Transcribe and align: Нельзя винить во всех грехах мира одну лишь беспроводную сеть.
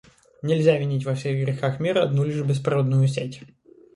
Нельзя 0.41 0.77
винить 0.79 1.05
во 1.05 1.13
всех 1.13 1.37
грехах 1.43 1.79
мира 1.79 2.01
одну 2.01 2.23
лишь 2.23 2.41
беспроводную 2.43 3.07
сеть. 3.07 3.41